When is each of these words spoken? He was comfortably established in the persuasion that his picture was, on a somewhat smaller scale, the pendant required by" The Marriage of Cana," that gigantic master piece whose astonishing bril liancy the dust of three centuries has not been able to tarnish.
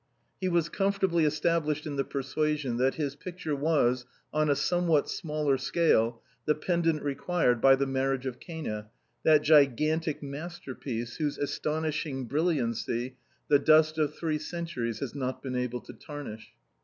He 0.39 0.49
was 0.49 0.67
comfortably 0.67 1.25
established 1.25 1.85
in 1.85 1.95
the 1.95 2.03
persuasion 2.03 2.77
that 2.77 2.95
his 2.95 3.15
picture 3.15 3.55
was, 3.55 4.07
on 4.33 4.49
a 4.49 4.55
somewhat 4.55 5.07
smaller 5.11 5.59
scale, 5.59 6.23
the 6.47 6.55
pendant 6.55 7.03
required 7.03 7.61
by" 7.61 7.75
The 7.75 7.85
Marriage 7.85 8.25
of 8.25 8.39
Cana," 8.39 8.89
that 9.23 9.43
gigantic 9.43 10.23
master 10.23 10.73
piece 10.73 11.17
whose 11.17 11.37
astonishing 11.37 12.27
bril 12.27 12.45
liancy 12.45 13.13
the 13.47 13.59
dust 13.59 13.99
of 13.99 14.15
three 14.15 14.39
centuries 14.39 15.01
has 15.01 15.13
not 15.13 15.43
been 15.43 15.55
able 15.55 15.81
to 15.81 15.93
tarnish. 15.93 16.47